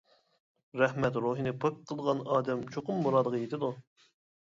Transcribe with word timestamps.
رەھمەت 0.81 1.19
روھىنى 1.25 1.53
پاك 1.65 1.77
قىلغان 1.91 2.23
ئادەم 2.37 2.63
چوقۇم 2.77 3.05
مۇرادىغا 3.05 3.43
يېتىدۇ. 3.43 3.71